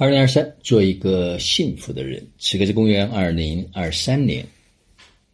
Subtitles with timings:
[0.00, 2.26] 二零二三，做一个幸福的人。
[2.38, 4.46] 此刻是公元二零二三年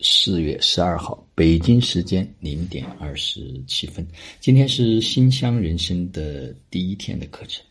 [0.00, 4.04] 四月十二号，北京时间零点二十七分。
[4.40, 7.64] 今天是新乡人生的第一天的课程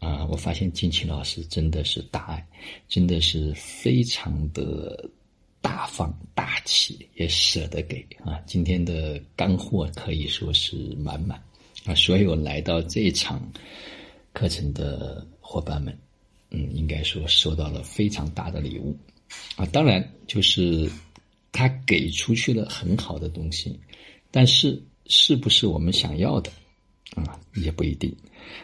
[0.00, 0.26] 啊！
[0.26, 2.46] 我发现金琴老师真的是大爱，
[2.90, 5.08] 真的是非常的
[5.62, 8.38] 大方大气，也舍得给啊！
[8.44, 11.42] 今天的干货可以说是满满
[11.86, 11.94] 啊！
[11.94, 13.50] 所有来到这场
[14.34, 15.98] 课程的伙伴们。
[16.56, 18.96] 嗯，应该说收到了非常大的礼物，
[19.56, 20.88] 啊，当然就是
[21.50, 23.76] 他给出去了很好的东西，
[24.30, 26.52] 但是是不是我们想要的，
[27.16, 28.14] 啊，也不一定。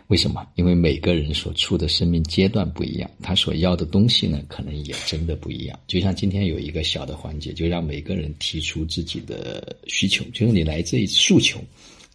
[0.07, 0.47] 为什么？
[0.55, 5.77] 因为每个人所处的生命阶段不一样，他所要的东西呢，可能也真的不一样。
[5.89, 11.59] 就像今天有一个小的环节，就让每个人提出自己的需求，就是你来这一诉求，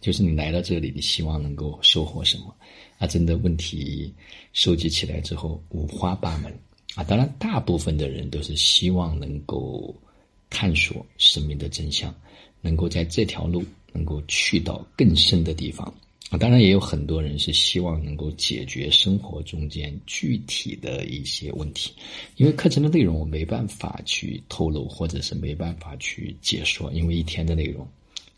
[0.06, 2.54] 就是你来到这里，你希望能够收获什么。
[2.96, 4.14] 啊，真的问题
[4.52, 6.56] 收集起来之后五花八门
[6.94, 7.02] 啊！
[7.02, 9.92] 当然，大部分的人都是希望能够
[10.48, 12.14] 探索生命的真相，
[12.60, 15.92] 能够在这条路能够去到更深的地方
[16.30, 16.38] 啊！
[16.38, 21.90] 当然，也有很多人是希望能够解决生活中间具体的一些问题，
[22.36, 27.84] 因为课程的内容我没办法去透露，或者是没办法去解说，因为一天的内容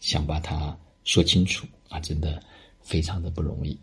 [0.00, 0.74] 想把它
[1.08, 2.38] 说清楚啊，真的
[2.82, 3.74] 非常的不容易。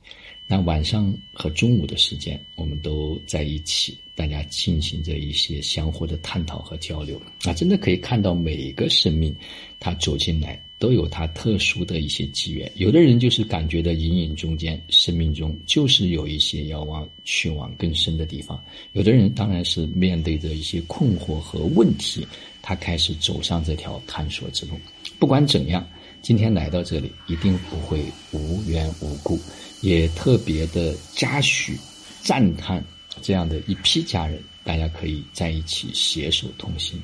[0.48, 7.20] 那晚上和中午的时间，我们都在一起，大家进行着一些相互的探讨和交流。
[7.44, 9.36] 啊，真的可以看到每个生命，
[9.80, 12.72] 他走进来都有他特殊的一些机缘。
[12.76, 18.64] 有的人就是感觉到隐隐中间，生命中就是有一些要往去往更深的地方。
[18.94, 22.24] 有的人当然是面对着一些困惑和问题，
[22.62, 24.80] 他开始走上这条探索之路。
[25.18, 25.84] 不管怎样，
[26.26, 29.40] 今天来到这里，一定不会无缘无故。
[29.82, 31.78] 也特别的嘉许、
[32.24, 32.84] 赞叹
[33.22, 37.00] 这样的一批家人，大家可以在一起携手同行。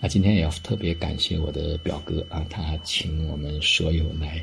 [0.00, 4.42] 啊，今天也要特别感谢我的表哥啊，他请我们所有来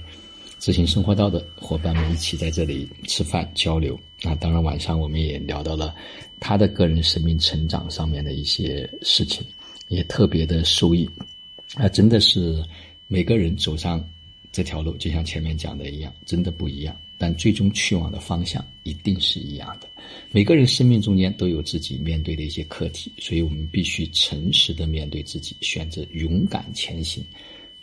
[0.60, 4.00] 执行生活道的伙伴们一起在这里吃饭交流。
[4.22, 5.92] 啊，当然晚上我们也聊到了
[6.40, 9.44] 他的个人生命成长上面的一些事情，
[9.88, 11.10] 也特别的受益。
[11.74, 12.64] 啊，真的是
[13.14, 14.04] 每个人走上
[14.52, 17.00] 这条路，就像前面讲的一样，真的不一样。
[17.16, 19.88] 但最终去往的方向一定是一样的。
[20.32, 27.24] 每个人生命中间都有自己面对的一些课题，所以我们必须诚实的面对自己，选择勇敢前行。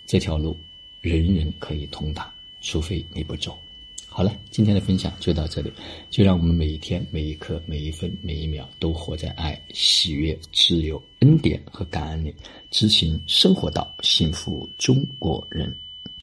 [0.04, 0.58] 这条路
[1.00, 3.56] 人人可以通达，除非你不走。
[4.12, 5.72] 好了，今天的分享就到这里。
[6.10, 12.34] 就让我们每一天、每一刻、每一分、每一秒都活在爱、喜悦、自由、恩典和感恩里，
[12.72, 15.74] 执行生活道，幸福中国人。